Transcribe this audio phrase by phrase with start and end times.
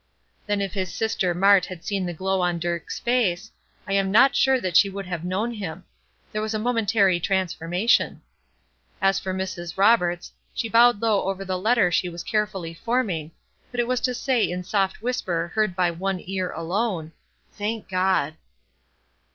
[0.47, 3.51] Then if his sister Mart had seen the glow on Dirk's face,
[3.87, 5.83] I am not sure that she would have known him.
[6.31, 8.23] There was a momentary transformation.
[8.99, 9.77] As for Mrs.
[9.77, 13.29] Roberts, she bowed low over the letter she was carefully forming,
[13.69, 17.11] but it was to say in soft whisper heard by one ear alone:
[17.51, 18.33] "Thank God!"